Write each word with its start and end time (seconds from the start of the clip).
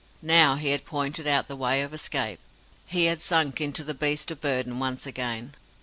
Now 0.23 0.55
he 0.55 0.71
had 0.71 0.83
pointed 0.83 1.27
out 1.27 1.47
the 1.47 1.55
way 1.55 1.83
of 1.83 1.93
escape, 1.93 2.39
he 2.87 3.05
had 3.05 3.21
sunk 3.21 3.61
into 3.61 3.83
the 3.83 3.93
beast 3.93 4.31
of 4.31 4.41
burden 4.41 4.79
once 4.79 5.05
again. 5.05 5.53